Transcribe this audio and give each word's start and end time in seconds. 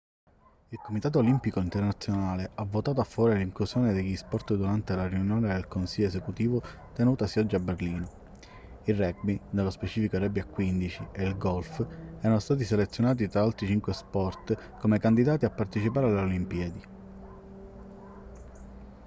il 0.69 0.79
comitato 0.79 1.19
olimpico 1.19 1.59
internazionale 1.59 2.49
ha 2.55 2.63
votato 2.63 3.01
a 3.01 3.03
favore 3.03 3.33
dell'inclusione 3.33 3.93
degli 3.93 4.15
sport 4.15 4.55
durante 4.55 4.95
la 4.95 5.07
riunione 5.07 5.53
del 5.53 5.67
consiglio 5.67 6.07
esecutivo 6.07 6.59
tenutasi 6.93 7.37
oggi 7.37 7.53
a 7.53 7.59
berlino 7.59 8.09
il 8.85 8.95
rugby 8.95 9.39
nello 9.51 9.69
specifico 9.69 10.15
il 10.15 10.23
rugby 10.23 10.39
a 10.39 10.45
15 10.45 11.07
e 11.11 11.23
il 11.23 11.37
golf 11.37 11.85
erano 12.19 12.39
stati 12.39 12.63
selezionati 12.63 13.27
tra 13.27 13.43
altri 13.43 13.67
cinque 13.67 13.93
sport 13.93 14.79
come 14.79 14.97
candidati 14.97 15.45
a 15.45 15.51
partecipare 15.51 16.07
alle 16.07 16.21
olimpiadi 16.21 16.81